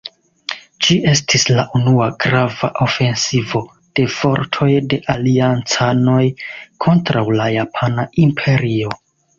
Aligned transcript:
Ĝi 0.85 0.95
estis 1.11 1.45
la 1.57 1.65
unua 1.79 2.07
grava 2.25 2.71
ofensivo 2.87 3.63
de 4.01 4.07
fortoj 4.17 4.73
de 4.95 5.01
Aliancanoj 5.19 6.21
kontraŭ 6.89 7.29
la 7.43 7.51
Japana 7.61 8.13
Imperio. 8.27 8.97